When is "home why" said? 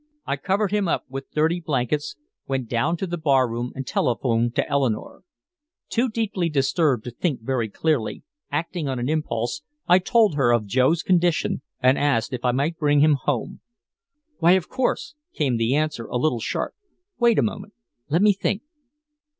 13.13-14.53